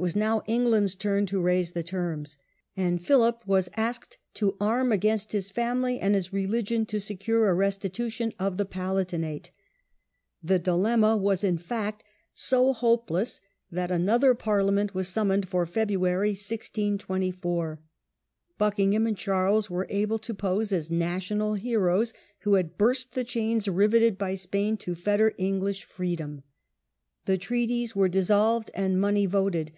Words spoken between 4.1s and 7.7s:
to arm against his family and his religion to secure a